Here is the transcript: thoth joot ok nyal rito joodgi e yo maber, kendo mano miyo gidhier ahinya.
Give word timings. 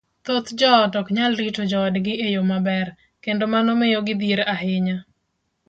thoth 0.25 0.49
joot 0.59 0.91
ok 0.99 1.07
nyal 1.17 1.33
rito 1.41 1.61
joodgi 1.71 2.13
e 2.25 2.27
yo 2.35 2.41
maber, 2.51 2.87
kendo 3.23 3.43
mano 3.53 3.71
miyo 3.79 3.99
gidhier 4.07 4.41
ahinya. 4.53 4.97